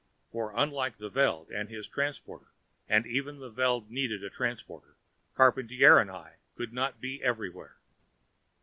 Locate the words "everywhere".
7.21-7.75